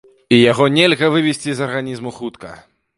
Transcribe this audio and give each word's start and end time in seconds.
І 0.37 0.39
яго 0.51 0.65
нельга 0.77 1.11
вывесці 1.17 1.51
з 1.61 1.69
арганізму 1.69 2.19
хутка. 2.21 2.61